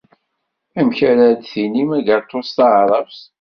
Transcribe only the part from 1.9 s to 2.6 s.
agatu s